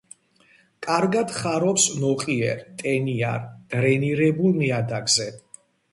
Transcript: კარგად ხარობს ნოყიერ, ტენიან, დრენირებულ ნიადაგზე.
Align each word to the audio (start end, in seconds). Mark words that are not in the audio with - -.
კარგად 0.85 1.33
ხარობს 1.41 1.85
ნოყიერ, 2.05 2.63
ტენიან, 2.81 3.47
დრენირებულ 3.75 4.59
ნიადაგზე. 4.63 5.29